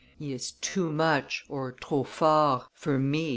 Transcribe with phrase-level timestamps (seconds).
[0.17, 3.29] "He is too much (trop fort) for me," M.